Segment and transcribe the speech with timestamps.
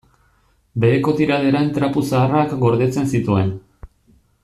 [0.85, 3.53] Beheko tiraderan trapu zaharrak gordetzen zituen.